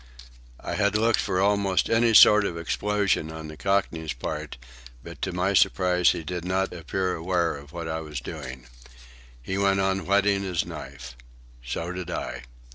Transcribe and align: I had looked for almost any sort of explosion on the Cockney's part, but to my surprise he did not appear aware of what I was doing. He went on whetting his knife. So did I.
I 0.59 0.73
had 0.73 0.95
looked 0.95 1.19
for 1.19 1.39
almost 1.39 1.87
any 1.87 2.15
sort 2.15 2.43
of 2.43 2.57
explosion 2.57 3.31
on 3.31 3.49
the 3.49 3.55
Cockney's 3.55 4.13
part, 4.13 4.57
but 5.03 5.21
to 5.21 5.31
my 5.31 5.53
surprise 5.53 6.09
he 6.09 6.23
did 6.23 6.43
not 6.43 6.73
appear 6.73 7.13
aware 7.13 7.55
of 7.55 7.71
what 7.71 7.87
I 7.87 7.99
was 8.01 8.19
doing. 8.19 8.65
He 9.43 9.59
went 9.59 9.79
on 9.79 10.07
whetting 10.07 10.41
his 10.41 10.65
knife. 10.65 11.15
So 11.63 11.91
did 11.91 12.09
I. 12.09 12.45